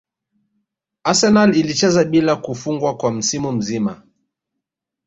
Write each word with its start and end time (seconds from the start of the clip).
Arsenal 1.03 1.55
ilicheza 1.55 2.03
bila 2.03 2.35
kufungwa 2.35 2.97
kwa 2.97 3.11
msimu 3.11 3.51
mzima 3.51 4.01